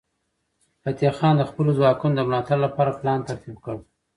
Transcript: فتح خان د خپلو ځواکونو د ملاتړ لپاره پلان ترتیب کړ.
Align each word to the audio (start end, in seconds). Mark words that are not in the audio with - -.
فتح 0.83 1.11
خان 1.17 1.33
د 1.37 1.43
خپلو 1.49 1.71
ځواکونو 1.77 2.13
د 2.15 2.21
ملاتړ 2.27 2.57
لپاره 2.65 2.97
پلان 2.99 3.19
ترتیب 3.27 3.55
کړ. 3.65 3.75